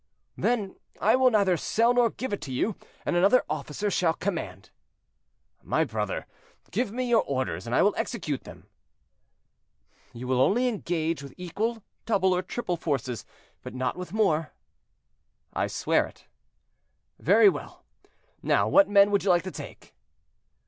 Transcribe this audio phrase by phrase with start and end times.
[0.35, 4.71] "Then I will neither sell nor give it to you; and another officer shall command."
[5.61, 6.25] "My brother,
[6.71, 8.65] give your orders and I will execute them."
[10.11, 13.27] "You will only engage with equal, double, or triple forces,
[13.61, 14.53] but not with more?"
[15.53, 16.25] "I swear it."
[17.19, 17.85] "Very well;
[18.41, 19.93] now, what men would you like to take?"